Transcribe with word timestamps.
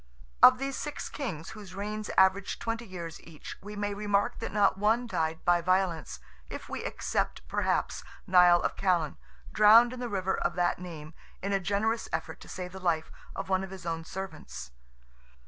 Of 0.41 0.57
these 0.57 0.75
six 0.77 1.09
kings, 1.09 1.49
whose 1.51 1.75
reigns 1.75 2.09
average 2.17 2.57
twenty 2.57 2.87
years 2.87 3.21
each, 3.21 3.55
we 3.61 3.75
may 3.75 3.93
remark 3.93 4.39
that 4.39 4.51
not 4.51 4.75
one 4.79 5.05
died 5.05 5.45
by 5.45 5.61
violence, 5.61 6.19
if 6.49 6.67
we 6.67 6.83
except 6.83 7.47
perhaps 7.47 8.03
Nial 8.25 8.63
of 8.63 8.75
Callan, 8.75 9.17
drowned 9.51 9.93
in 9.93 9.99
the 9.99 10.09
river 10.09 10.35
of 10.35 10.55
that 10.55 10.79
name 10.79 11.13
in 11.43 11.53
a 11.53 11.59
generous 11.59 12.09
effort 12.11 12.39
to 12.39 12.49
save 12.49 12.71
the 12.71 12.79
life 12.79 13.11
of 13.35 13.47
one 13.47 13.63
of 13.63 13.69
his 13.69 13.85
own 13.85 14.03
servants. 14.03 14.71